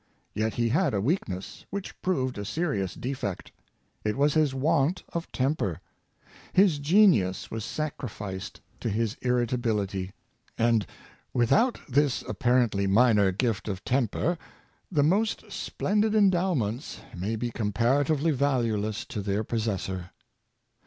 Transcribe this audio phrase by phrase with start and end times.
[0.33, 3.51] Yet he had a weakness, which proved a serious defect—
[4.03, 5.79] it was his want of temper;
[6.53, 10.13] his genius was sac rificed to his irritabihty.
[10.57, 10.87] And
[11.35, 14.39] without this apparently minor gift of temper,
[14.91, 20.09] the most splendid endowments may be comparatively valueless to their possessor.